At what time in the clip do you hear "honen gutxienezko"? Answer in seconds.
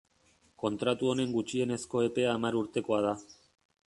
1.11-2.01